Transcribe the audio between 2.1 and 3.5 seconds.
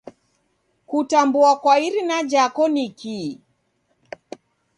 jako nikii?